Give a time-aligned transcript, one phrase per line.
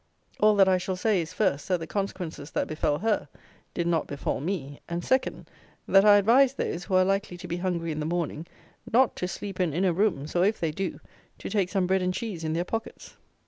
[0.39, 3.27] All that I shall say is, first, that the consequences that befel her
[3.75, 5.47] did not befal me, and, second,
[5.87, 8.47] that I advise those, who are likely to be hungry in the morning,
[8.91, 10.99] not to sleep in inner rooms; or, if they do,
[11.37, 13.15] to take some bread and cheese in their pockets.